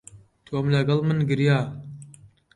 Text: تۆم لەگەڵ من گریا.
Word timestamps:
تۆم 0.45 0.65
لەگەڵ 0.75 0.99
من 1.07 1.19
گریا. 1.29 1.59